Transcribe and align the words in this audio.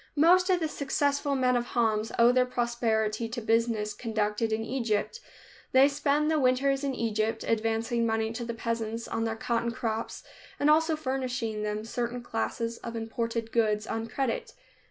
Most 0.17 0.49
of 0.49 0.59
the 0.59 0.67
successful 0.67 1.35
men 1.35 1.55
of 1.55 1.63
Homs 1.77 2.11
owe 2.17 2.31
their 2.31 2.47
prosperity 2.47 3.29
to 3.29 3.39
business 3.39 3.93
conducted 3.93 4.51
in 4.51 4.63
Egypt. 4.65 5.19
They 5.73 5.87
spend 5.87 6.31
the 6.31 6.39
winters 6.39 6.83
in 6.83 6.95
Egypt, 6.95 7.43
advancing 7.47 8.03
money 8.03 8.31
to 8.33 8.43
the 8.43 8.55
peasants 8.55 9.07
on 9.07 9.25
their 9.25 9.35
cotton 9.35 9.69
crops 9.69 10.23
and 10.59 10.71
also 10.71 10.95
furnishing 10.95 11.61
them 11.61 11.85
certain 11.85 12.23
classes 12.23 12.79
of 12.79 12.95
imported 12.95 13.51
goods 13.51 13.85
on 13.85 14.07
credit. 14.07 14.53